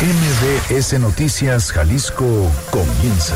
[0.00, 3.34] MBS Noticias Jalisco comienza.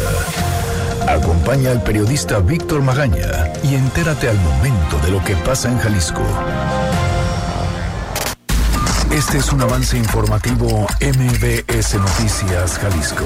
[1.08, 6.22] Acompaña al periodista Víctor Magaña y entérate al momento de lo que pasa en Jalisco.
[9.10, 13.24] Este es un avance informativo MBS Noticias Jalisco.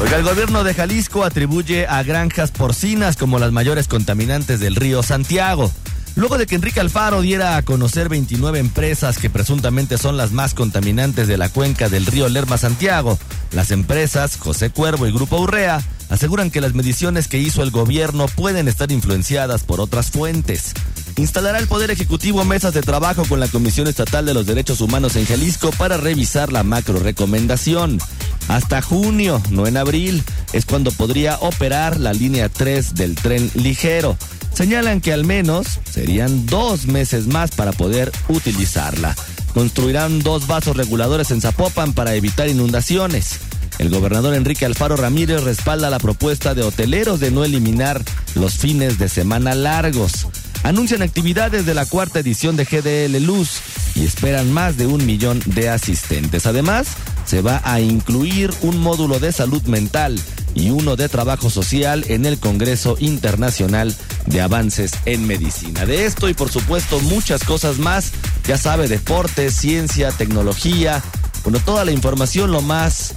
[0.00, 5.02] Oiga, el gobierno de Jalisco atribuye a granjas porcinas como las mayores contaminantes del río
[5.02, 5.70] Santiago.
[6.16, 10.54] Luego de que Enrique Alfaro diera a conocer 29 empresas que presuntamente son las más
[10.54, 13.18] contaminantes de la cuenca del río Lerma Santiago,
[13.52, 18.26] las empresas José Cuervo y Grupo Urrea aseguran que las mediciones que hizo el gobierno
[18.28, 20.72] pueden estar influenciadas por otras fuentes.
[21.16, 25.16] Instalará el Poder Ejecutivo mesas de trabajo con la Comisión Estatal de los Derechos Humanos
[25.16, 27.98] en Jalisco para revisar la macro recomendación.
[28.46, 30.22] Hasta junio, no en abril,
[30.52, 34.16] es cuando podría operar la línea 3 del tren ligero
[34.58, 39.14] señalan que al menos serían dos meses más para poder utilizarla.
[39.54, 43.38] Construirán dos vasos reguladores en Zapopan para evitar inundaciones.
[43.78, 48.02] El gobernador Enrique Alfaro Ramírez respalda la propuesta de hoteleros de no eliminar
[48.34, 50.26] los fines de semana largos.
[50.64, 53.60] Anuncian actividades de la cuarta edición de GDL Luz
[53.94, 56.46] y esperan más de un millón de asistentes.
[56.46, 56.88] Además,
[57.26, 60.18] se va a incluir un módulo de salud mental
[60.54, 63.94] y uno de trabajo social en el Congreso Internacional
[64.26, 65.86] de Avances en Medicina.
[65.86, 68.12] De esto y por supuesto muchas cosas más,
[68.46, 71.02] ya sabe, deporte, ciencia, tecnología,
[71.44, 73.14] bueno, toda la información, lo más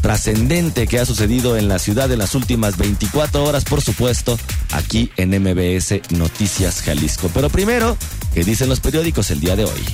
[0.00, 4.38] trascendente que ha sucedido en la ciudad en las últimas 24 horas, por supuesto,
[4.72, 7.30] aquí en MBS Noticias Jalisco.
[7.32, 7.96] Pero primero,
[8.34, 9.84] ¿qué dicen los periódicos el día de hoy?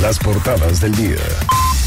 [0.00, 1.16] Las portadas del día.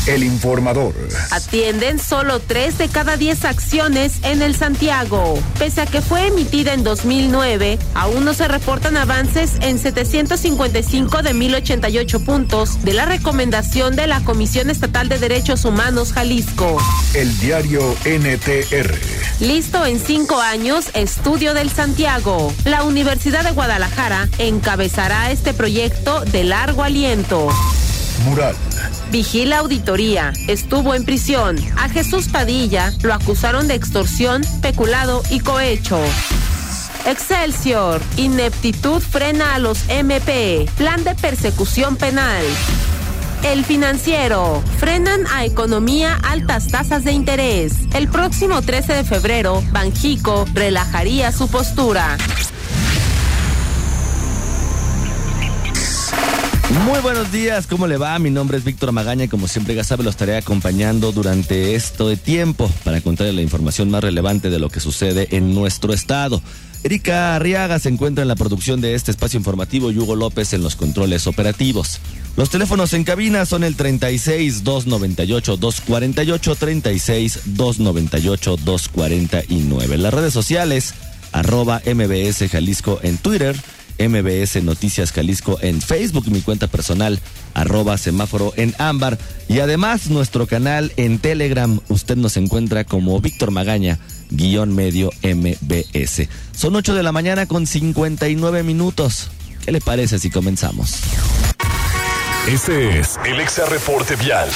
[0.08, 0.94] El informador.
[1.32, 5.40] Atienden solo tres de cada diez acciones en el Santiago.
[5.58, 11.34] Pese a que fue emitida en 2009, aún no se reportan avances en 755 de
[11.34, 16.78] 1088 puntos de la recomendación de la Comisión Estatal de Derechos Humanos Jalisco.
[17.16, 18.94] El diario NTR.
[19.40, 22.54] Listo en cinco años, estudio del Santiago.
[22.64, 27.50] La Universidad de Guadalajara encabezará este proyecto de largo aliento.
[28.26, 28.56] Mural.
[29.12, 30.34] Vigila auditoría.
[30.48, 31.58] Estuvo en prisión.
[31.78, 36.00] A Jesús Padilla lo acusaron de extorsión, peculado y cohecho.
[37.06, 38.02] Excelsior.
[38.18, 40.68] Ineptitud frena a los MP.
[40.78, 42.44] Plan de persecución penal.
[43.44, 44.64] El financiero.
[44.80, 47.74] Frenan a economía altas tasas de interés.
[47.94, 52.18] El próximo 13 de febrero, Banjico relajaría su postura.
[56.84, 58.20] Muy buenos días, ¿cómo le va?
[58.20, 62.18] Mi nombre es Víctor Magaña y como siempre ya sabe lo estaré acompañando durante este
[62.18, 66.42] tiempo para contarle la información más relevante de lo que sucede en nuestro estado.
[66.84, 70.64] Erika Arriaga se encuentra en la producción de este espacio informativo y Hugo López en
[70.64, 72.02] los controles operativos.
[72.36, 79.98] Los teléfonos en cabina son el 36 298 248 36 298 249.
[79.98, 80.94] Las redes sociales
[81.32, 83.56] arroba MBS Jalisco en Twitter
[84.00, 87.20] MBS Noticias Jalisco en Facebook, mi cuenta personal,
[87.54, 89.18] arroba semáforo en ámbar.
[89.48, 96.28] Y además nuestro canal en Telegram, usted nos encuentra como Víctor Magaña, guion medio MBS.
[96.56, 99.30] Son 8 de la mañana con 59 minutos.
[99.64, 101.00] ¿Qué le parece si comenzamos?
[102.48, 104.48] Este es el Exa Reporte Vial.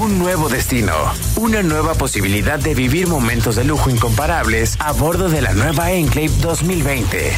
[0.00, 0.94] Un nuevo destino,
[1.36, 6.30] una nueva posibilidad de vivir momentos de lujo incomparables a bordo de la nueva Enclave
[6.40, 7.32] 2020.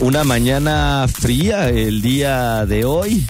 [0.00, 3.26] Una mañana fría el día de hoy.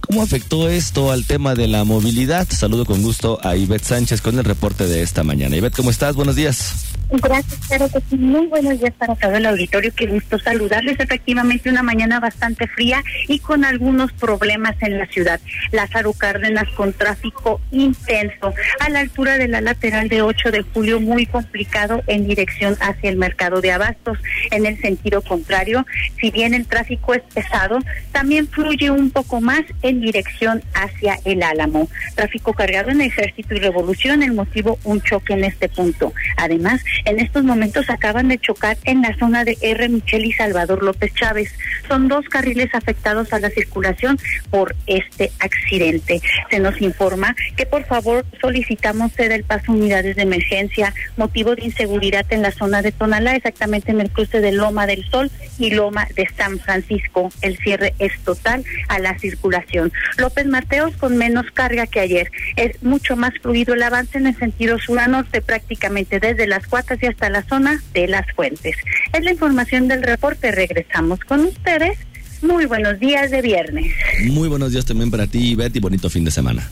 [0.00, 2.48] ¿Cómo afectó esto al tema de la movilidad?
[2.48, 5.54] Saludo con gusto a Ivette Sánchez con el reporte de esta mañana.
[5.54, 6.16] Ivette, ¿cómo estás?
[6.16, 6.97] Buenos días.
[7.10, 8.16] Gracias, claro que sí.
[8.18, 9.90] Muy buenos días para todo el auditorio.
[9.96, 11.00] Qué gusto saludarles.
[11.00, 15.40] Efectivamente, una mañana bastante fría y con algunos problemas en la ciudad.
[15.72, 21.00] Lázaro Cárdenas con tráfico intenso a la altura de la lateral de 8 de julio,
[21.00, 24.18] muy complicado en dirección hacia el mercado de abastos.
[24.50, 25.86] En el sentido contrario,
[26.20, 27.78] si bien el tráfico es pesado,
[28.12, 31.88] también fluye un poco más en dirección hacia el Álamo.
[32.14, 36.12] Tráfico cargado en Ejército y Revolución, el motivo un choque en este punto.
[36.36, 39.88] Además, en estos momentos acaban de chocar en la zona de R.
[39.88, 41.52] Michel y Salvador López Chávez.
[41.86, 44.18] Son dos carriles afectados a la circulación
[44.50, 46.20] por este accidente.
[46.50, 51.64] Se nos informa que por favor solicitamos ceder el paso unidades de emergencia, motivo de
[51.64, 55.70] inseguridad en la zona de Tonalá, exactamente en el cruce de Loma del Sol y
[55.70, 57.30] Loma de San Francisco.
[57.42, 59.92] El cierre es total a la circulación.
[60.16, 62.30] López Mateos con menos carga que ayer.
[62.56, 66.66] Es mucho más fluido el avance en el sentido sur a norte, prácticamente desde las
[67.00, 68.76] y hasta la zona de las fuentes.
[69.12, 70.52] Es la información del reporte.
[70.52, 71.98] Regresamos con ustedes
[72.40, 73.92] Muy buenos días de viernes.
[74.24, 75.80] Muy buenos días también para ti, Betty.
[75.80, 76.68] Bonito fin de semana.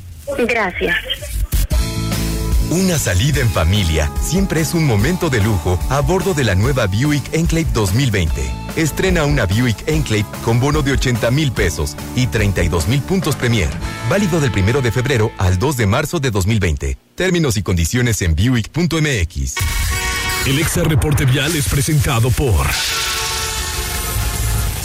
[0.47, 0.97] Gracias.
[2.71, 6.87] Una salida en familia siempre es un momento de lujo a bordo de la nueva
[6.87, 8.43] Buick Enclave 2020.
[8.75, 13.71] Estrena una Buick Enclave con bono de 80 mil pesos y 32 mil puntos Premier.
[14.11, 16.99] Válido del primero de febrero al 2 de marzo de 2020.
[17.15, 19.55] Términos y condiciones en Buick.mx.
[20.47, 22.69] El Exa Reporte Vial es presentado por.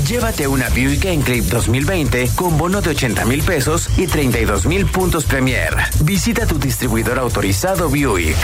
[0.07, 5.25] Llévate una Buick Enclave 2020 con bono de 80 mil pesos y 32 mil puntos
[5.25, 5.75] Premier.
[5.99, 8.35] Visita tu distribuidor autorizado Buick.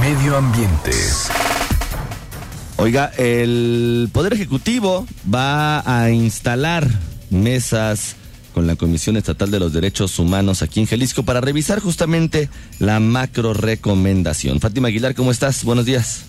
[0.00, 0.92] Medio Ambiente.
[2.76, 6.88] Oiga, el Poder Ejecutivo va a instalar
[7.28, 8.16] mesas
[8.58, 12.48] con la Comisión Estatal de los Derechos Humanos aquí en Jalisco para revisar justamente
[12.80, 14.58] la macro recomendación.
[14.58, 15.62] Fátima Aguilar, ¿cómo estás?
[15.62, 16.24] Buenos días.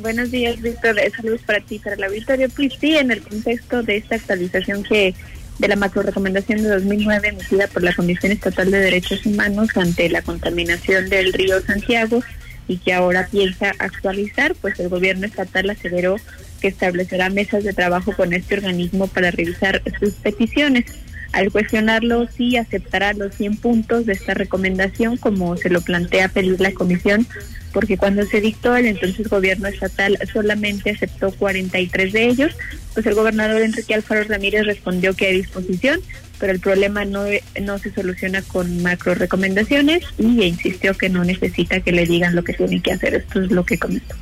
[0.00, 0.94] Buenos días, Víctor.
[1.16, 2.48] Saludos para ti, para la Victoria.
[2.54, 5.16] Pues sí, en el contexto de esta actualización que
[5.58, 10.08] de la macro recomendación de 2009 emitida por la Comisión Estatal de Derechos Humanos ante
[10.08, 12.22] la contaminación del río Santiago
[12.68, 16.14] y que ahora piensa actualizar, pues el gobierno estatal aseveró
[16.60, 20.84] que establecerá mesas de trabajo con este organismo para revisar sus peticiones.
[21.32, 26.60] Al cuestionarlo si aceptará los 100 puntos de esta recomendación como se lo plantea pedir
[26.60, 27.26] la comisión,
[27.72, 32.52] porque cuando se dictó el entonces gobierno estatal solamente aceptó 43 de ellos,
[32.92, 36.00] pues el gobernador Enrique Alfaro Ramírez respondió que hay disposición,
[36.38, 37.24] pero el problema no,
[37.60, 42.44] no se soluciona con macro recomendaciones y insistió que no necesita que le digan lo
[42.44, 43.14] que tiene que hacer.
[43.14, 44.14] Esto es lo que comentó.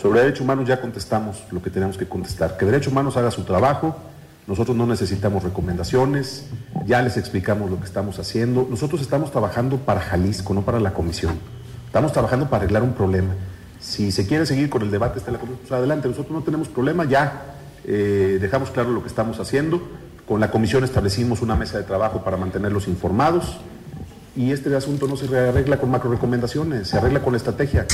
[0.00, 2.56] Sobre derechos humanos ya contestamos lo que tenemos que contestar.
[2.56, 3.96] Que derechos humanos haga su trabajo,
[4.50, 6.46] nosotros no necesitamos recomendaciones,
[6.84, 8.66] ya les explicamos lo que estamos haciendo.
[8.68, 11.38] Nosotros estamos trabajando para Jalisco, no para la comisión.
[11.86, 13.28] Estamos trabajando para arreglar un problema.
[13.78, 16.66] Si se quiere seguir con el debate, está la comisión, pues adelante, nosotros no tenemos
[16.66, 17.44] problema, ya
[17.84, 19.88] eh, dejamos claro lo que estamos haciendo.
[20.26, 23.58] Con la comisión establecimos una mesa de trabajo para mantenerlos informados
[24.34, 27.86] y este asunto no se arregla con macro recomendaciones, se arregla con la estrategia.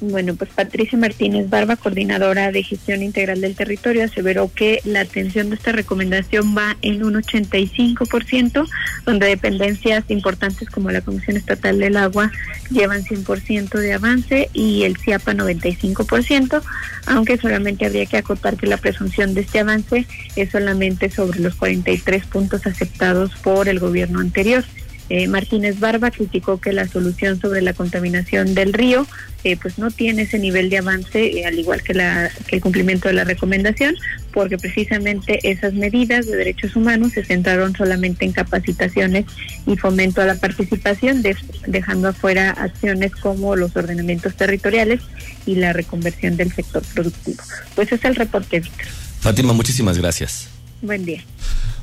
[0.00, 5.50] Bueno, pues Patricia Martínez Barba, coordinadora de gestión integral del territorio, aseveró que la atención
[5.50, 8.68] de esta recomendación va en un 85%,
[9.04, 12.30] donde dependencias importantes como la Comisión Estatal del Agua
[12.70, 16.62] llevan 100% de avance y el CIAPA 95%,
[17.06, 20.06] aunque solamente habría que acotar que la presunción de este avance
[20.36, 24.64] es solamente sobre los 43 puntos aceptados por el gobierno anterior.
[25.10, 29.06] Eh, Martínez Barba criticó que la solución sobre la contaminación del río
[29.44, 32.62] eh, pues no tiene ese nivel de avance, eh, al igual que, la, que el
[32.62, 33.94] cumplimiento de la recomendación,
[34.32, 39.24] porque precisamente esas medidas de derechos humanos se centraron solamente en capacitaciones
[39.66, 41.22] y fomento a la participación,
[41.66, 45.00] dejando afuera acciones como los ordenamientos territoriales
[45.46, 47.42] y la reconversión del sector productivo.
[47.74, 48.86] Pues es el reporte, Víctor.
[49.20, 50.48] Fátima, muchísimas gracias.
[50.82, 51.22] Buen día.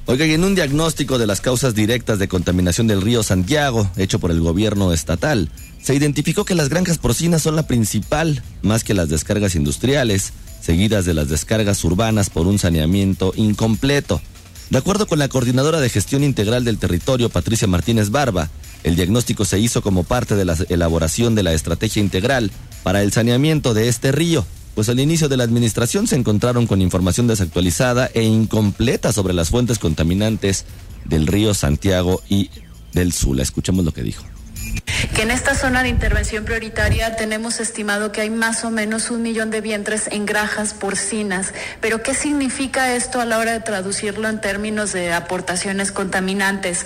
[0.07, 4.19] Oiga, y en un diagnóstico de las causas directas de contaminación del río Santiago, hecho
[4.19, 5.49] por el gobierno estatal,
[5.81, 10.31] se identificó que las granjas porcinas son la principal, más que las descargas industriales,
[10.61, 14.21] seguidas de las descargas urbanas por un saneamiento incompleto.
[14.69, 18.51] De acuerdo con la coordinadora de gestión integral del territorio, Patricia Martínez Barba,
[18.83, 22.51] el diagnóstico se hizo como parte de la elaboración de la estrategia integral
[22.83, 24.45] para el saneamiento de este río
[24.75, 29.49] pues al inicio de la administración se encontraron con información desactualizada e incompleta sobre las
[29.49, 30.65] fuentes contaminantes
[31.05, 32.51] del río Santiago y
[32.93, 33.41] del Sula.
[33.41, 34.25] Escuchemos lo que dijo
[35.15, 39.21] que en esta zona de intervención prioritaria tenemos estimado que hay más o menos un
[39.21, 41.53] millón de vientres en granjas porcinas.
[41.79, 46.85] Pero ¿qué significa esto a la hora de traducirlo en términos de aportaciones contaminantes?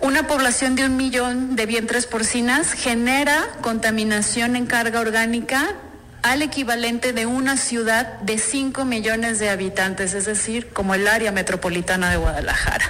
[0.00, 5.74] Una población de un millón de vientres porcinas genera contaminación en carga orgánica
[6.24, 11.32] al equivalente de una ciudad de 5 millones de habitantes, es decir, como el área
[11.32, 12.86] metropolitana de Guadalajara.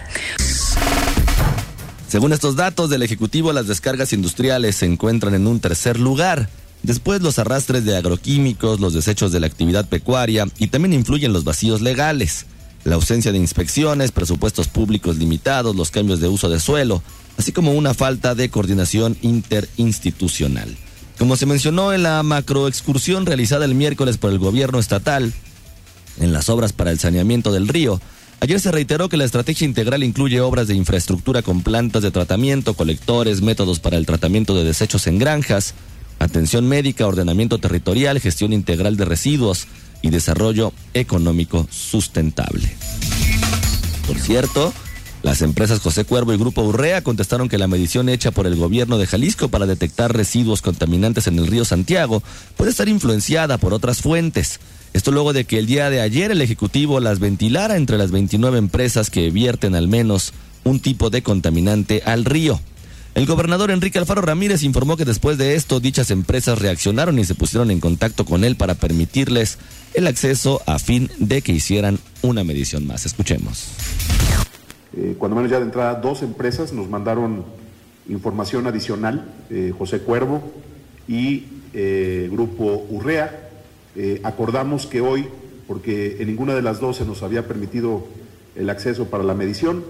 [2.07, 6.49] Según estos datos del Ejecutivo, las descargas industriales se encuentran en un tercer lugar.
[6.85, 11.43] Después los arrastres de agroquímicos, los desechos de la actividad pecuaria y también influyen los
[11.43, 12.47] vacíos legales,
[12.85, 17.03] la ausencia de inspecciones, presupuestos públicos limitados, los cambios de uso de suelo,
[17.37, 20.77] así como una falta de coordinación interinstitucional.
[21.19, 25.33] Como se mencionó en la macroexcursión realizada el miércoles por el gobierno estatal,
[26.19, 28.01] en las obras para el saneamiento del río,
[28.41, 32.75] ayer se reiteró que la estrategia integral incluye obras de infraestructura con plantas de tratamiento,
[32.75, 35.75] colectores, métodos para el tratamiento de desechos en granjas,
[36.19, 39.67] atención médica, ordenamiento territorial, gestión integral de residuos
[40.03, 42.75] y desarrollo económico sustentable.
[44.07, 44.73] Por cierto,
[45.25, 48.99] Las empresas José Cuervo y Grupo Urrea contestaron que la medición hecha por el gobierno
[48.99, 52.23] de Jalisco para detectar residuos contaminantes en el río Santiago
[52.59, 54.61] puede estar influenciada por otras fuentes.
[54.93, 58.59] Esto luego de que el día de ayer el Ejecutivo las ventilara entre las 29
[58.59, 62.61] empresas que vierten al menos un tipo de contaminante al río.
[63.15, 67.35] El gobernador Enrique Alfaro Ramírez informó que después de esto dichas empresas reaccionaron y se
[67.35, 69.57] pusieron en contacto con él para permitirles
[69.95, 73.07] el acceso a fin de que hicieran una medición más.
[73.07, 73.69] Escuchemos.
[74.97, 77.45] Eh, cuando menos ya de entrada, dos empresas nos mandaron
[78.09, 80.43] información adicional, eh, José Cuervo
[81.09, 83.41] y eh, Grupo Urrea.
[84.25, 85.27] acordamos que hoy,
[85.69, 88.05] porque en ninguna de las dos se nos había permitido
[88.57, 89.85] el acceso para la medición,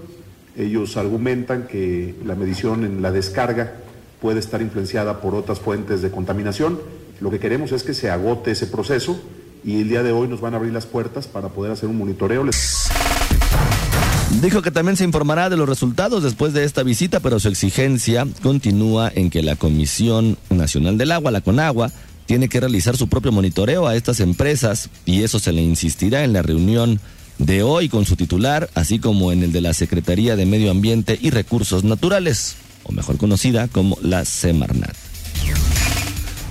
[0.55, 3.73] ellos argumentan que la medición en la descarga
[4.21, 6.79] puede estar influenciada por otras fuentes de contaminación.
[7.19, 9.19] Lo que queremos es que se agote ese proceso
[9.63, 11.97] y el día de hoy nos van a abrir las puertas para poder hacer un
[11.97, 12.43] monitoreo.
[14.41, 18.27] Dijo que también se informará de los resultados después de esta visita, pero su exigencia
[18.43, 21.91] continúa en que la Comisión Nacional del Agua, la CONAGUA,
[22.25, 26.33] tiene que realizar su propio monitoreo a estas empresas y eso se le insistirá en
[26.33, 26.99] la reunión
[27.37, 31.17] de hoy con su titular, así como en el de la Secretaría de Medio Ambiente
[31.19, 34.95] y Recursos Naturales, o mejor conocida como la Semarnat.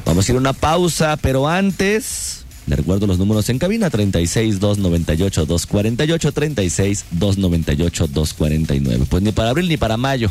[0.07, 4.61] Vamos a ir a una pausa, pero antes le recuerdo los números en cabina, 36
[4.61, 9.07] 298 248, 36 298 249.
[9.09, 10.31] Pues ni para abril ni para mayo.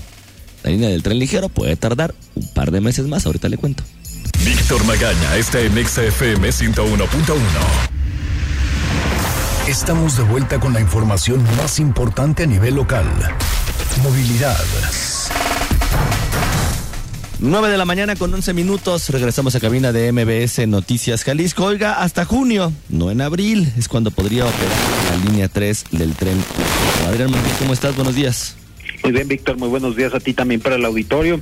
[0.64, 3.84] La línea del tren ligero puede tardar un par de meses más, ahorita le cuento.
[4.46, 7.04] Víctor Magaña está en XFM 101.1.
[9.68, 13.06] Estamos de vuelta con la información más importante a nivel local.
[14.04, 14.58] Movilidad
[17.44, 19.10] 9 de la mañana con 11 minutos.
[19.10, 21.66] Regresamos a cabina de MBS Noticias Jalisco.
[21.66, 24.72] Oiga, hasta junio, no en abril, es cuando podría operar
[25.12, 26.42] la línea 3 del tren.
[27.06, 27.98] Adrián ¿cómo estás?
[27.98, 28.56] Buenos días.
[29.04, 31.42] Muy bien, Víctor, muy buenos días a ti también para el auditorio.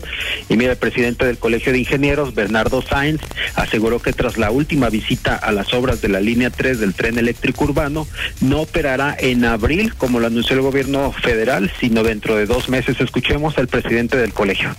[0.50, 3.22] Y mira, el presidente del Colegio de Ingenieros, Bernardo Sáenz,
[3.53, 7.20] aseguró que tras la última visita a las obras de la línea 3 del tren
[7.20, 8.08] eléctrico urbano,
[8.39, 13.00] no operará en abril, como lo anunció el gobierno federal, sino dentro de dos meses.
[13.00, 14.75] Escuchemos al presidente del colegio.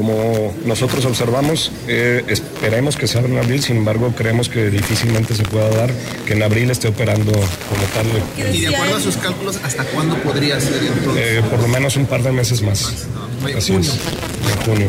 [0.00, 5.42] Como nosotros observamos, eh, esperemos que sea en abril, sin embargo creemos que difícilmente se
[5.42, 5.90] pueda dar
[6.24, 8.06] que en abril esté operando como tal.
[8.50, 10.80] ¿Y de acuerdo a sus cálculos, hasta cuándo podría ser
[11.18, 13.06] eh, por lo menos un par de meses más.
[13.54, 14.86] Así es, en junio.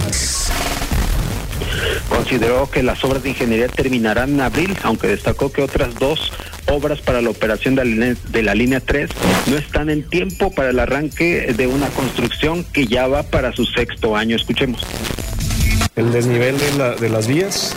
[2.08, 6.32] Consideró que las obras de ingeniería terminarán en abril, aunque destacó que otras dos
[6.68, 9.10] obras para la operación de la, línea, de la línea 3
[9.48, 13.66] no están en tiempo para el arranque de una construcción que ya va para su
[13.66, 14.36] sexto año.
[14.36, 14.82] Escuchemos.
[15.96, 16.56] El desnivel
[17.00, 17.74] de, las vías,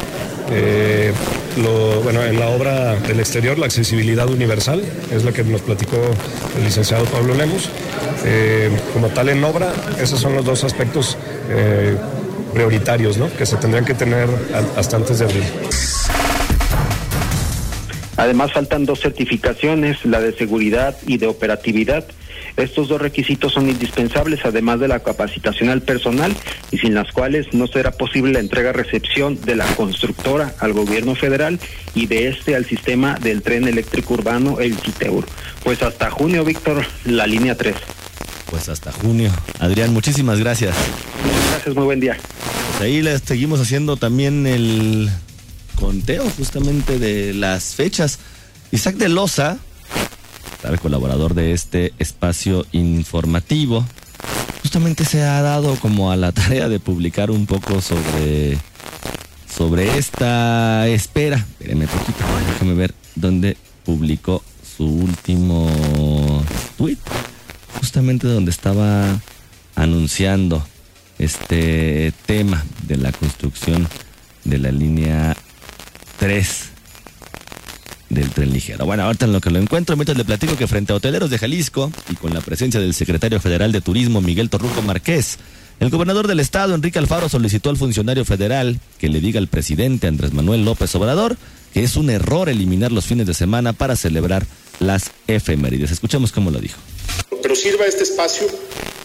[0.50, 1.12] eh,
[1.60, 5.96] lo, bueno, en la obra del exterior, la accesibilidad universal, es la que nos platicó
[6.56, 7.68] el licenciado Pablo Lemos.
[8.24, 11.18] Eh, como tal en obra, esos son los dos aspectos
[11.50, 11.96] eh,
[12.54, 13.28] prioritarios ¿no?
[13.36, 14.28] que se tendrían que tener
[14.76, 15.44] hasta antes de abril.
[18.16, 22.04] Además faltan dos certificaciones, la de seguridad y de operatividad.
[22.56, 26.36] Estos dos requisitos son indispensables, además de la capacitación al personal,
[26.70, 31.58] y sin las cuales no será posible la entrega-recepción de la constructora al gobierno federal
[31.94, 35.26] y de este al sistema del tren eléctrico urbano, el CITEUR.
[35.64, 37.74] Pues hasta junio, Víctor, la línea 3.
[38.50, 39.32] Pues hasta junio.
[39.58, 40.76] Adrián, muchísimas gracias.
[41.50, 42.16] Gracias, muy buen día.
[42.70, 45.10] Pues ahí les seguimos haciendo también el
[45.74, 48.18] conteo justamente de las fechas.
[48.72, 49.58] Isaac de Loza,
[50.64, 53.84] el colaborador de este espacio informativo,
[54.62, 58.58] justamente se ha dado como a la tarea de publicar un poco sobre,
[59.48, 61.36] sobre esta espera.
[61.36, 64.42] Espérenme poquito, déjame ver dónde publicó
[64.76, 65.70] su último
[66.76, 66.98] tweet.
[67.78, 69.20] Justamente donde estaba
[69.76, 70.66] anunciando
[71.18, 73.86] este tema de la construcción
[74.44, 75.36] de la línea
[76.18, 76.70] 3
[78.10, 78.84] del tren ligero.
[78.86, 81.38] Bueno, ahorita en lo que lo encuentro, mientras le platico que frente a hoteleros de
[81.38, 85.38] Jalisco y con la presencia del secretario federal de Turismo, Miguel Torruco Márquez,
[85.80, 90.06] el gobernador del estado, Enrique Alfaro, solicitó al funcionario federal que le diga al presidente
[90.06, 91.36] Andrés Manuel López Obrador
[91.74, 94.46] que es un error eliminar los fines de semana para celebrar
[94.78, 95.90] las efemérides.
[95.90, 96.78] Escuchemos cómo lo dijo.
[97.42, 98.46] Pero sirva este espacio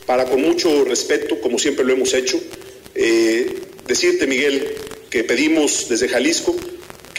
[0.06, 2.40] para, con mucho respeto, como siempre lo hemos hecho,
[2.94, 4.68] eh, decirte, Miguel,
[5.10, 6.56] que pedimos desde Jalisco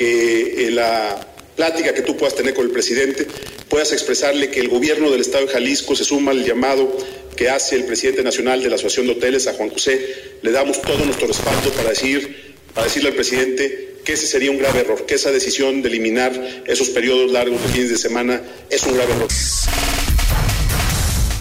[0.00, 1.20] que en la
[1.56, 3.26] plática que tú puedas tener con el presidente
[3.68, 6.90] puedas expresarle que el gobierno del Estado de Jalisco se suma al llamado
[7.36, 10.00] que hace el presidente nacional de la Asociación de Hoteles, a Juan José.
[10.40, 14.56] Le damos todo nuestro respaldo para decir, para decirle al presidente que ese sería un
[14.56, 18.40] grave error, que esa decisión de eliminar esos periodos largos de fines de semana
[18.70, 19.28] es un grave error.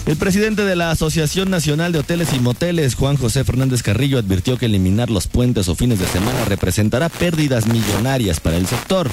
[0.09, 4.57] El presidente de la Asociación Nacional de Hoteles y Moteles, Juan José Fernández Carrillo, advirtió
[4.57, 9.07] que eliminar los puentes o fines de semana representará pérdidas millonarias para el sector.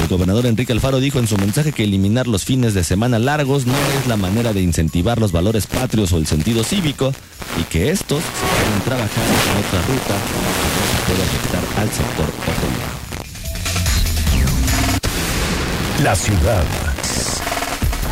[0.00, 3.66] El gobernador Enrique Alfaro dijo en su mensaje que eliminar los fines de semana largos
[3.66, 7.12] no es la manera de incentivar los valores patrios o el sentido cívico
[7.60, 11.90] y que estos se pueden trabajar en otra ruta que no se puede afectar al
[11.90, 12.94] sector hotelero.
[16.04, 16.87] La ciudad.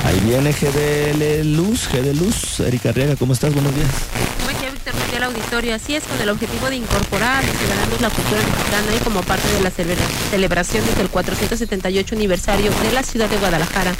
[0.06, 2.60] Ahí viene GDL Luz, GD Luz.
[2.60, 3.52] Erika Arriaga, ¿cómo estás?
[3.52, 3.88] Buenos días.
[4.44, 5.74] Buen día, Víctor, día al auditorio.
[5.74, 9.22] Así es, con el objetivo de incorporar a los ciudadanos la cultura mexicana y como
[9.22, 9.74] parte de las
[10.30, 13.96] celebraciones del 478 aniversario de la ciudad de Guadalajara,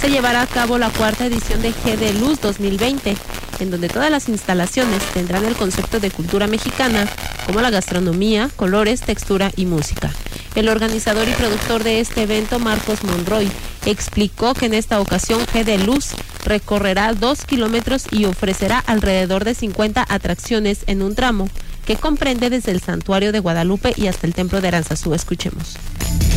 [0.00, 3.16] se llevará a cabo la cuarta edición de GD Luz 2020,
[3.60, 7.06] en donde todas las instalaciones tendrán el concepto de cultura mexicana,
[7.46, 10.10] como la gastronomía, colores, textura y música.
[10.54, 13.50] El organizador y productor de este evento, Marcos Monroy,
[13.86, 16.10] explicó que en esta ocasión GD Luz
[16.44, 21.48] recorrerá dos kilómetros y ofrecerá alrededor de 50 atracciones en un tramo
[21.84, 25.12] que comprende desde el santuario de Guadalupe y hasta el templo de Aranzazú.
[25.12, 25.76] Escuchemos.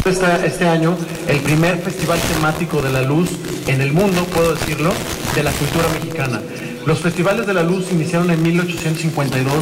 [0.03, 0.97] Este, este año,
[1.27, 3.29] el primer festival temático de la luz
[3.67, 4.93] en el mundo, puedo decirlo,
[5.35, 6.41] de la cultura mexicana.
[6.85, 9.53] Los festivales de la luz iniciaron en 1852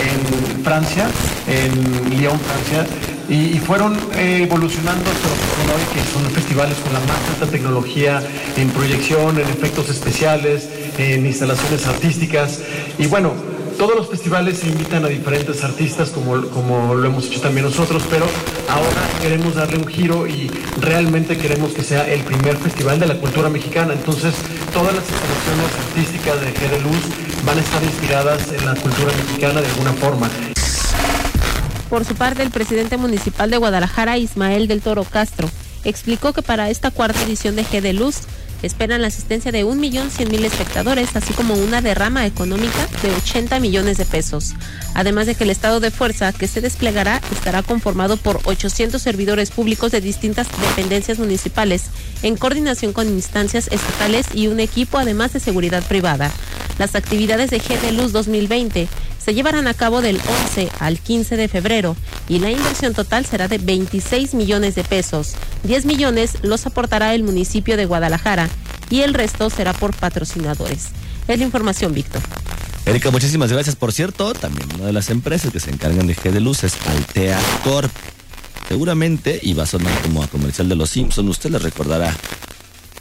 [0.00, 1.08] en Francia,
[1.46, 2.86] en Lyon, Francia,
[3.28, 5.28] y, fueron eh, evolucionando hasta
[5.74, 8.22] hoy, que son festivales con la más alta tecnología
[8.56, 12.60] en proyección, en efectos especiales, en instalaciones artísticas.
[12.98, 13.32] Y bueno,
[13.78, 18.02] todos los festivales se invitan a diferentes artistas como, como lo hemos hecho también nosotros,
[18.10, 18.26] pero
[18.68, 20.50] ahora queremos darle un giro y
[20.80, 23.94] realmente queremos que sea el primer festival de la cultura mexicana.
[23.94, 24.34] Entonces,
[24.72, 27.02] todas las instalaciones artísticas de G de Luz
[27.44, 30.51] van a estar inspiradas en la cultura mexicana de alguna forma.
[31.92, 35.50] Por su parte, el presidente municipal de Guadalajara, Ismael del Toro Castro,
[35.84, 38.20] explicó que para esta cuarta edición de G de Luz
[38.62, 44.06] esperan la asistencia de 1.100.000 espectadores, así como una derrama económica de 80 millones de
[44.06, 44.54] pesos.
[44.94, 49.50] Además de que el estado de fuerza que se desplegará estará conformado por 800 servidores
[49.50, 51.90] públicos de distintas dependencias municipales,
[52.22, 56.32] en coordinación con instancias estatales y un equipo además de seguridad privada.
[56.78, 58.88] Las actividades de G de Luz 2020
[59.24, 61.96] se llevarán a cabo del 11 al 15 de febrero
[62.28, 65.34] y la inversión total será de 26 millones de pesos.
[65.64, 68.48] 10 millones los aportará el municipio de Guadalajara
[68.90, 70.88] y el resto será por patrocinadores.
[71.28, 72.20] Es la información, Víctor.
[72.84, 73.76] Erika, muchísimas gracias.
[73.76, 76.74] Por cierto, también una de las empresas que se encargan de G de Luz es
[76.86, 77.92] Altea Corp.
[78.68, 82.14] Seguramente, y a sonar como a comercial de los Simpson, usted le recordará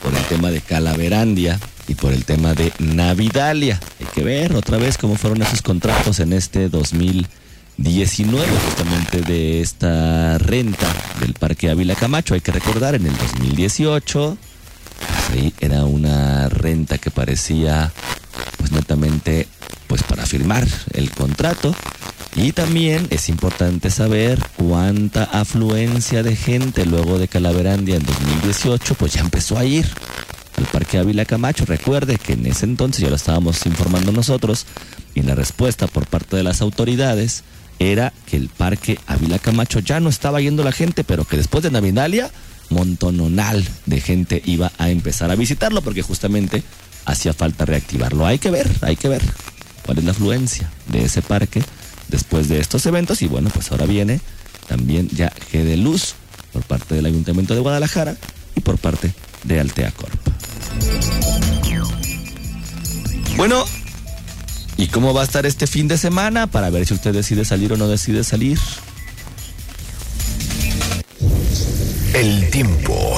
[0.02, 3.80] por el tema de Calaverandia y por el tema de Navidalia.
[4.00, 10.38] Hay que ver otra vez cómo fueron esos contratos en este 2019, justamente de esta
[10.38, 10.88] renta
[11.20, 12.34] del Parque Ávila Camacho.
[12.34, 14.38] Hay que recordar, en el 2018,
[15.00, 17.92] pues ahí era una renta que parecía,
[18.58, 19.48] pues netamente,
[19.88, 21.76] pues para firmar el contrato.
[22.34, 29.14] Y también es importante saber cuánta afluencia de gente luego de Calaverandia en 2018, pues
[29.14, 29.86] ya empezó a ir
[30.62, 31.66] al Parque Ávila Camacho.
[31.66, 34.66] Recuerde que en ese entonces ya lo estábamos informando nosotros
[35.16, 37.44] y la respuesta por parte de las autoridades
[37.80, 41.64] era que el Parque Ávila Camacho ya no estaba yendo la gente, pero que después
[41.64, 42.30] de Navidalia,
[42.70, 46.64] montononal de gente iba a empezar a visitarlo porque justamente
[47.06, 48.26] hacía falta reactivarlo.
[48.26, 49.22] Hay que ver, hay que ver
[49.86, 51.64] cuál es la afluencia de ese parque
[52.08, 54.22] después de estos eventos y bueno, pues ahora viene
[54.68, 56.14] también ya G de Luz
[56.54, 58.16] por parte del Ayuntamiento de Guadalajara
[58.56, 59.12] y por parte
[59.44, 60.41] de Altea Corp.
[63.38, 63.66] Bueno,
[64.78, 67.74] ¿y cómo va a estar este fin de semana para ver si usted decide salir
[67.74, 68.60] o no decide salir?
[72.14, 73.18] El tiempo.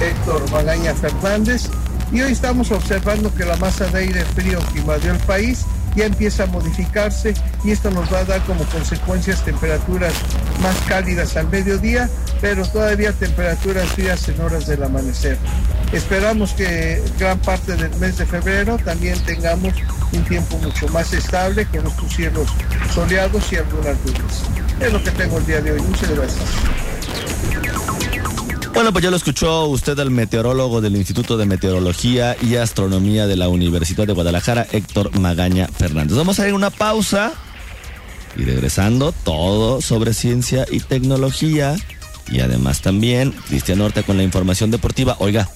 [0.00, 1.68] Héctor Magaña Fernández
[2.12, 6.06] y hoy estamos observando que la masa de aire frío que invadió el país ya
[6.06, 10.12] empieza a modificarse y esto nos va a dar como consecuencias temperaturas
[10.60, 12.08] más cálidas al mediodía,
[12.40, 15.38] pero todavía temperaturas frías en horas del amanecer.
[15.92, 19.74] Esperamos que gran parte del mes de febrero también tengamos
[20.12, 22.48] un tiempo mucho más estable con estos cielos
[22.94, 24.42] soleados y algunas nubes.
[24.80, 25.82] Es lo que tengo el día de hoy.
[25.82, 27.91] Muchas gracias.
[28.74, 33.36] Bueno, pues ya lo escuchó usted al meteorólogo del Instituto de Meteorología y Astronomía de
[33.36, 36.16] la Universidad de Guadalajara, Héctor Magaña Fernández.
[36.16, 37.32] Vamos a ir a una pausa
[38.34, 41.76] y regresando todo sobre ciencia y tecnología
[42.30, 45.16] y además también Cristian Horta con la información deportiva.
[45.18, 45.48] Oiga,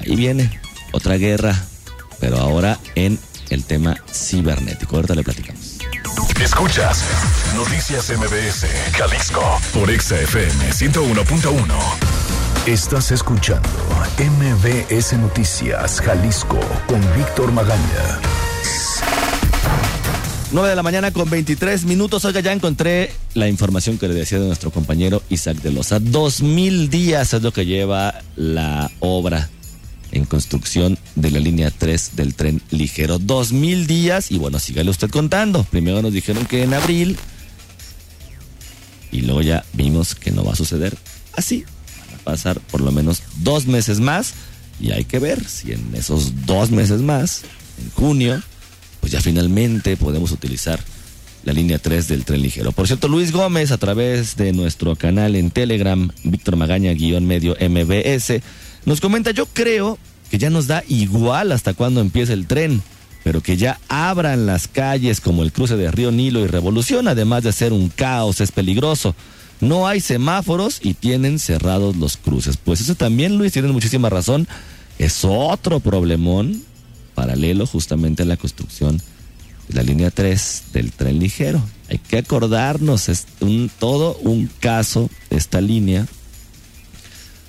[0.00, 0.60] ahí viene
[0.92, 1.54] otra guerra,
[2.20, 3.18] pero ahora en
[3.50, 4.96] el tema cibernético.
[4.96, 5.73] Ahorita le platicamos.
[6.42, 7.04] Escuchas
[7.54, 9.42] Noticias MBS, Jalisco,
[9.72, 11.64] por XFM 101.1.
[12.66, 13.68] Estás escuchando
[14.18, 18.20] MBS Noticias, Jalisco, con Víctor Magaña.
[20.52, 22.24] 9 de la mañana con 23 minutos.
[22.24, 25.98] Oiga, ya encontré la información que le decía de nuestro compañero Isaac de Loza.
[26.00, 29.48] Dos mil días es lo que lleva la obra
[30.14, 33.18] en construcción de la línea 3 del tren ligero.
[33.18, 35.64] Dos mil días y bueno, sígale usted contando.
[35.64, 37.16] Primero nos dijeron que en abril
[39.12, 40.96] y luego ya vimos que no va a suceder
[41.36, 41.64] así.
[42.10, 44.34] Van a pasar por lo menos dos meses más
[44.80, 47.42] y hay que ver si en esos dos meses más,
[47.80, 48.42] en junio,
[49.00, 50.80] pues ya finalmente podemos utilizar
[51.44, 52.72] la línea 3 del tren ligero.
[52.72, 57.56] Por cierto, Luis Gómez, a través de nuestro canal en Telegram, Víctor Magaña, guion medio
[57.60, 58.40] MBS,
[58.84, 59.98] nos comenta, yo creo
[60.30, 62.82] que ya nos da igual hasta cuando empiece el tren,
[63.22, 67.42] pero que ya abran las calles como el cruce de Río Nilo y Revolución, además
[67.42, 69.14] de ser un caos, es peligroso.
[69.60, 72.56] No hay semáforos y tienen cerrados los cruces.
[72.56, 74.46] Pues eso también, Luis, tienes muchísima razón.
[74.98, 76.62] Es otro problemón
[77.14, 79.00] paralelo justamente a la construcción
[79.68, 81.62] de la línea 3 del tren ligero.
[81.88, 86.06] Hay que acordarnos, es un, todo un caso esta línea.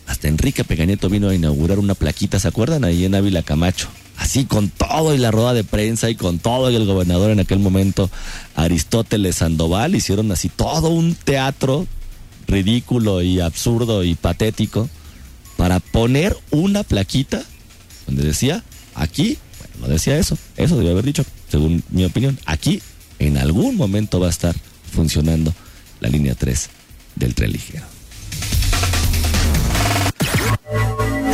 [0.07, 2.83] Hasta Enrique Pegañeto vino a inaugurar una plaquita, ¿se acuerdan?
[2.83, 3.87] Ahí en Ávila Camacho.
[4.17, 7.39] Así con todo y la rueda de prensa y con todo y el gobernador en
[7.39, 8.09] aquel momento,
[8.55, 11.85] Aristóteles Sandoval, hicieron así todo un teatro
[12.47, 14.89] ridículo y absurdo y patético
[15.57, 17.43] para poner una plaquita
[18.07, 18.63] donde decía,
[18.93, 19.37] aquí
[19.81, 20.37] no decía eso.
[20.57, 22.39] Eso debe haber dicho, según mi opinión.
[22.45, 22.81] Aquí,
[23.19, 24.55] en algún momento va a estar
[24.91, 25.53] funcionando
[25.99, 26.69] la línea 3
[27.15, 27.94] del tren ligero.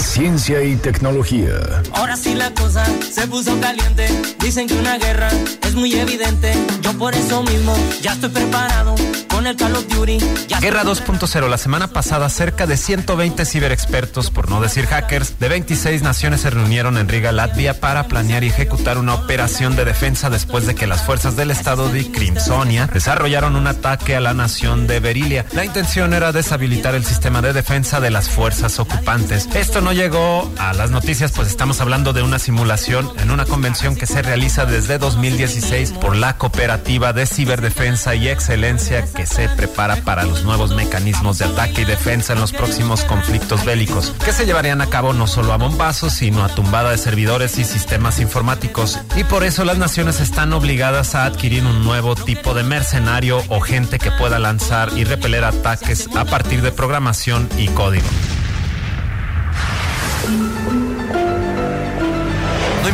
[0.02, 1.84] Ciencia y tecnología.
[1.94, 4.08] Ahora sí la cosa se puso caliente.
[4.40, 5.30] Dicen que una guerra
[5.62, 6.54] es muy evidente.
[6.82, 8.96] Yo por eso mismo ya estoy preparado
[9.41, 10.19] con el Call of Duty.
[10.62, 11.49] Guerra 2.0.
[11.49, 16.51] La semana pasada, cerca de 120 ciberexpertos, por no decir hackers, de 26 naciones se
[16.51, 20.86] reunieron en Riga, Latvia, para planear y ejecutar una operación de defensa después de que
[20.86, 25.47] las fuerzas del estado de Crimsonia desarrollaron un ataque a la nación de Berilia.
[25.54, 29.49] La intención era deshabilitar el sistema de defensa de las fuerzas ocupantes.
[29.56, 33.95] Esto no llegó a las noticias, pues estamos hablando de una simulación en una convención
[33.95, 39.96] que se realiza desde 2016 por la Cooperativa de Ciberdefensa y Excelencia que se prepara
[39.98, 44.46] para los nuevos mecanismos de ataque y defensa en los próximos conflictos bélicos, que se
[44.46, 49.00] llevarían a cabo no solo a bombazos, sino a tumbada de servidores y sistemas informáticos.
[49.15, 53.62] Y por eso las naciones están obligadas a adquirir un nuevo tipo de mercenario o
[53.62, 58.08] gente que pueda lanzar y repeler ataques a partir de programación y código.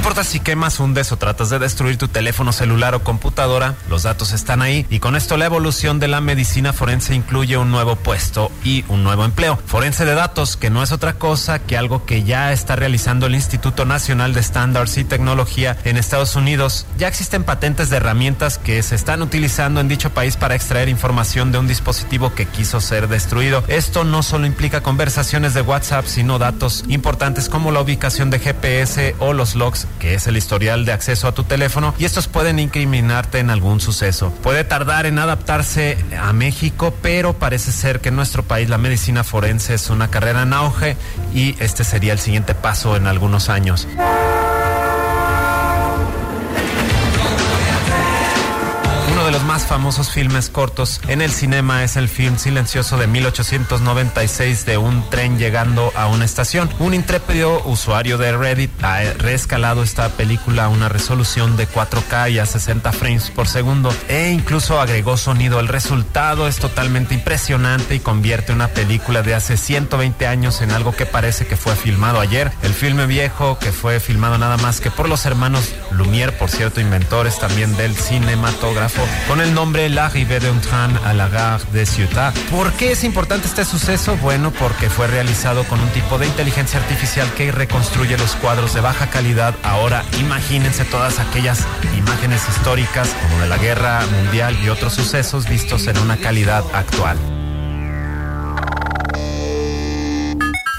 [0.08, 4.32] Importa si quemas, hundes o tratas de destruir tu teléfono celular o computadora, los datos
[4.32, 8.50] están ahí y con esto la evolución de la medicina forense incluye un nuevo puesto
[8.64, 9.60] y un nuevo empleo.
[9.66, 13.36] Forense de datos, que no es otra cosa que algo que ya está realizando el
[13.36, 16.86] Instituto Nacional de Estándares y Tecnología en Estados Unidos.
[16.98, 21.52] Ya existen patentes de herramientas que se están utilizando en dicho país para extraer información
[21.52, 23.62] de un dispositivo que quiso ser destruido.
[23.68, 29.14] Esto no solo implica conversaciones de WhatsApp, sino datos importantes como la ubicación de GPS
[29.20, 32.60] o los logs que es el historial de acceso a tu teléfono, y estos pueden
[32.60, 34.32] incriminarte en algún suceso.
[34.44, 39.24] Puede tardar en adaptarse a México, pero parece ser que en nuestro país la medicina
[39.24, 40.98] forense es una carrera en auge
[41.34, 43.88] y este sería el siguiente paso en algunos años.
[49.58, 55.10] Más famosos filmes cortos en el cinema es el film silencioso de 1896 de un
[55.10, 56.70] tren llegando a una estación.
[56.78, 62.38] Un intrépido usuario de Reddit ha reescalado esta película a una resolución de 4K y
[62.38, 65.60] a 60 frames por segundo e incluso agregó sonido.
[65.60, 70.96] El resultado es totalmente impresionante y convierte una película de hace 120 años en algo
[70.96, 72.52] que parece que fue filmado ayer.
[72.62, 76.82] El filme viejo que fue filmado nada más que por los hermanos Lumière, por cierto,
[76.82, 82.36] inventores también del cinematógrafo con el nombre L'arrivée d'un train à la gare de Ciutat.
[82.50, 84.18] ¿Por qué es importante este suceso?
[84.18, 88.82] Bueno, porque fue realizado con un tipo de inteligencia artificial que reconstruye los cuadros de
[88.82, 89.56] baja calidad.
[89.64, 91.66] Ahora imagínense todas aquellas
[91.98, 97.18] imágenes históricas como de la guerra mundial y otros sucesos vistos en una calidad actual.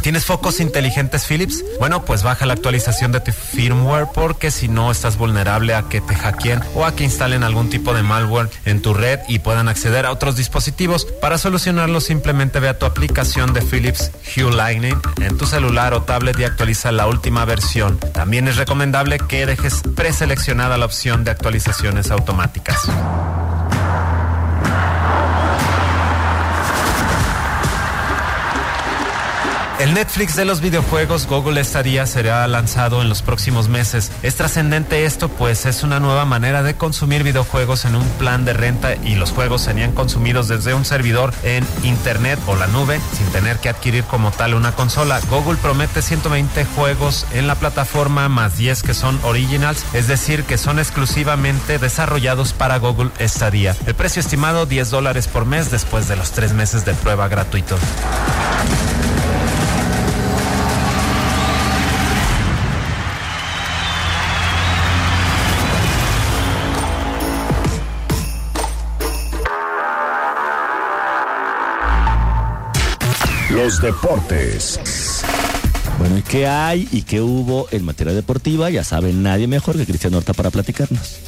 [0.08, 1.62] ¿Tienes focos inteligentes Philips?
[1.80, 6.00] Bueno, pues baja la actualización de tu firmware porque si no estás vulnerable a que
[6.00, 9.68] te hackeen o a que instalen algún tipo de malware en tu red y puedan
[9.68, 11.04] acceder a otros dispositivos.
[11.20, 16.04] Para solucionarlo simplemente ve a tu aplicación de Philips Hue Lightning en tu celular o
[16.04, 17.98] tablet y actualiza la última versión.
[17.98, 22.78] También es recomendable que dejes preseleccionada la opción de actualizaciones automáticas.
[29.78, 34.10] El Netflix de los videojuegos Google Stadia será lanzado en los próximos meses.
[34.24, 38.54] Es trascendente esto pues es una nueva manera de consumir videojuegos en un plan de
[38.54, 43.28] renta y los juegos serían consumidos desde un servidor en internet o la nube sin
[43.28, 45.20] tener que adquirir como tal una consola.
[45.30, 50.58] Google promete 120 juegos en la plataforma más 10 que son originals, es decir que
[50.58, 53.76] son exclusivamente desarrollados para Google Stadia.
[53.86, 57.78] El precio estimado 10 dólares por mes después de los tres meses de prueba gratuito.
[73.68, 74.80] Los deportes.
[75.98, 78.70] Bueno, ¿y qué hay y qué hubo en materia deportiva?
[78.70, 81.27] Ya sabe nadie mejor que Cristian Horta para platicarnos.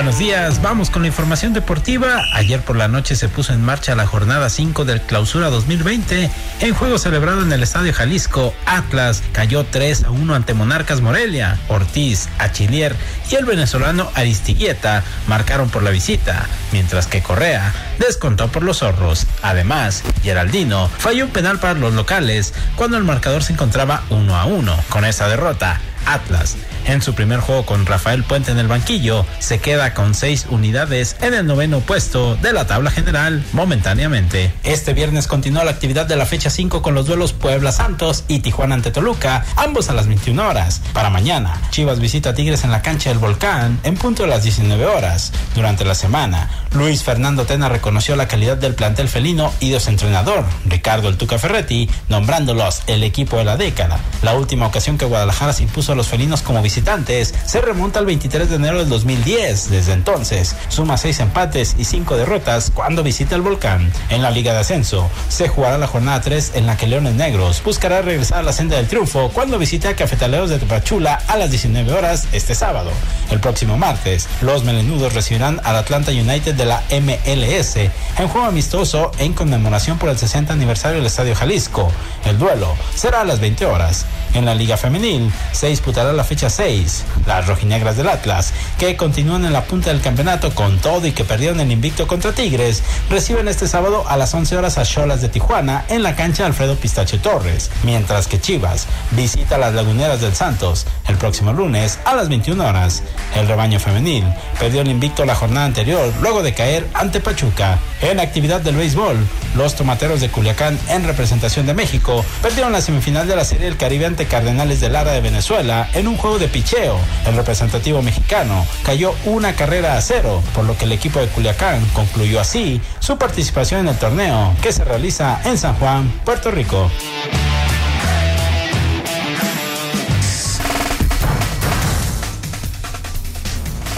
[0.00, 2.22] Buenos días, vamos con la información deportiva.
[2.32, 6.30] Ayer por la noche se puso en marcha la jornada 5 del Clausura 2020.
[6.60, 11.58] En juego celebrado en el Estadio Jalisco, Atlas cayó 3 a 1 ante Monarcas Morelia.
[11.68, 12.96] Ortiz, Achilier
[13.30, 19.26] y el venezolano Aristigueta marcaron por la visita, mientras que Correa descontó por los zorros.
[19.42, 24.46] Además, Geraldino falló un penal para los locales cuando el marcador se encontraba 1 a
[24.46, 24.76] 1.
[24.88, 26.56] Con esa derrota, Atlas
[26.86, 31.16] en su primer juego con Rafael Puente en el banquillo, se queda con seis unidades
[31.20, 34.52] en el noveno puesto de la tabla general momentáneamente.
[34.64, 38.40] Este viernes continúa la actividad de la fecha 5 con los duelos Puebla Santos y
[38.40, 40.80] Tijuana ante Toluca, ambos a las 21 horas.
[40.92, 44.42] Para mañana, Chivas visita a Tigres en la cancha del Volcán en punto de las
[44.42, 45.32] 19 horas.
[45.54, 49.90] Durante la semana, Luis Fernando Tena reconoció la calidad del plantel felino y de su
[49.90, 53.98] entrenador, Ricardo El Tuca Ferretti, nombrándolos el equipo de la década.
[54.22, 58.06] La última ocasión que Guadalajara se impuso a los felinos como visitantes se remonta al
[58.06, 59.70] 23 de enero del 2010.
[59.70, 63.92] Desde entonces, suma seis empates y cinco derrotas cuando visita el volcán.
[64.08, 67.60] En la Liga de Ascenso, se jugará la jornada 3 en la que Leones Negros
[67.64, 71.50] buscará regresar a la senda del triunfo cuando visite a Cafetaleros de Tepachula a las
[71.50, 72.92] 19 horas este sábado.
[73.32, 79.10] El próximo martes, los melenudos recibirán al Atlanta United de la MLS en juego amistoso
[79.18, 81.90] en conmemoración por el 60 aniversario del Estadio Jalisco.
[82.24, 84.06] El duelo será a las 20 horas.
[84.34, 87.04] En la Liga Femenil se disputará la fecha 6.
[87.26, 91.24] Las rojinegras del Atlas, que continúan en la punta del campeonato con todo y que
[91.24, 95.28] perdieron el invicto contra Tigres, reciben este sábado a las 11 horas a Cholas de
[95.28, 100.86] Tijuana en la cancha Alfredo Pistache Torres, mientras que Chivas visita las Laguneras del Santos
[101.08, 103.02] el próximo lunes a las 21 horas.
[103.34, 104.24] El rebaño femenil
[104.58, 107.78] perdió el invicto la jornada anterior luego de caer ante Pachuca.
[108.00, 109.16] En actividad del béisbol,
[109.56, 113.76] los tomateros de Culiacán en representación de México perdieron la semifinal de la Serie del
[113.76, 116.98] Caribe ante Cardenales de Lara de Venezuela en un juego de picheo.
[117.26, 121.84] El representativo mexicano cayó una carrera a cero, por lo que el equipo de Culiacán
[121.92, 126.90] concluyó así su participación en el torneo que se realiza en San Juan, Puerto Rico.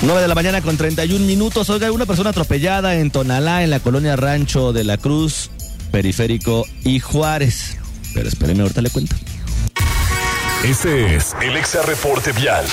[0.04, 1.70] 9 de la mañana con 31 minutos.
[1.70, 5.50] Oiga, una persona atropellada en Tonalá, en la colonia Rancho de la Cruz,
[5.92, 7.78] Periférico y Juárez.
[8.12, 9.14] Pero espérenme, ahorita le cuento.
[10.64, 12.64] Este es el Exa Reporte Vial.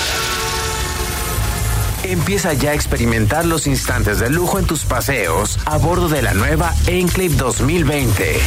[2.03, 6.35] Empieza ya a experimentar los instantes de lujo en tus paseos a bordo de la
[6.35, 8.37] nueva Enclave 2020.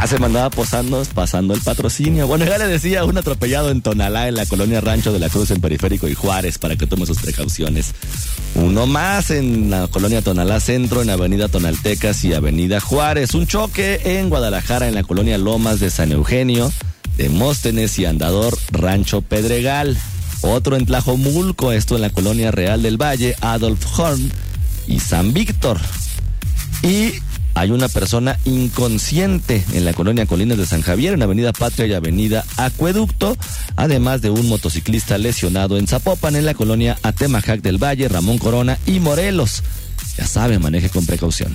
[0.00, 2.26] Hace mandaba posando, pasando el patrocinio.
[2.26, 5.52] Bueno, ya le decía un atropellado en Tonalá, en la colonia Rancho de la Cruz,
[5.52, 7.92] en Periférico y Juárez, para que tome sus precauciones.
[8.56, 13.34] Uno más en la colonia Tonalá Centro, en Avenida Tonaltecas y Avenida Juárez.
[13.34, 16.72] Un choque en Guadalajara, en la colonia Lomas de San Eugenio,
[17.16, 19.96] Demóstenes y Andador Rancho Pedregal.
[20.42, 24.32] Otro en Tlajomulco, esto en la colonia Real del Valle, Adolf Horn
[24.86, 25.78] y San Víctor.
[26.82, 27.12] Y
[27.54, 31.92] hay una persona inconsciente en la colonia Colinas de San Javier, en Avenida Patria y
[31.92, 33.36] Avenida Acueducto,
[33.76, 38.78] además de un motociclista lesionado en Zapopan, en la colonia Atemajac del Valle, Ramón Corona
[38.86, 39.62] y Morelos.
[40.16, 41.54] Ya sabe, maneje con precaución.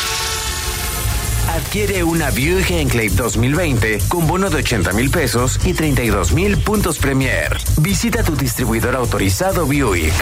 [1.51, 6.97] Adquiere una Buick Enclave 2020 con bono de 80 mil pesos y 32 mil puntos
[6.97, 7.57] Premier.
[7.81, 10.13] Visita tu distribuidor autorizado Buick.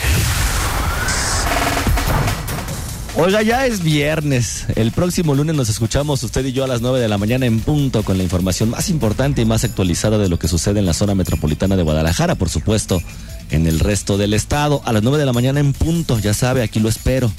[3.15, 4.65] Oiga, ya es viernes.
[4.75, 7.59] El próximo lunes nos escuchamos usted y yo a las 9 de la mañana en
[7.59, 10.93] punto con la información más importante y más actualizada de lo que sucede en la
[10.95, 13.03] zona metropolitana de Guadalajara, por supuesto,
[13.51, 14.81] en el resto del estado.
[14.83, 17.31] A las 9 de la mañana en punto, ya sabe, aquí lo espero.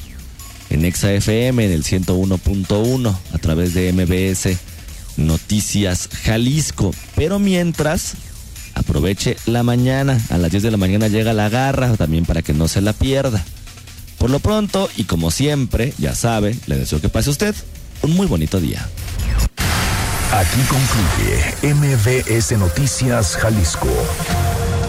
[0.71, 4.57] En Exa FM, en el 101.1, a través de MBS
[5.17, 6.93] Noticias Jalisco.
[7.17, 8.15] Pero mientras,
[8.75, 10.21] aproveche la mañana.
[10.31, 12.93] A las 10 de la mañana llega la garra, también para que no se la
[12.93, 13.45] pierda.
[14.19, 17.55] Por lo pronto, y como siempre, ya sabe, le deseo que pase usted
[18.03, 18.87] un muy bonito día.
[20.33, 23.89] Aquí concluye MBS Noticias Jalisco.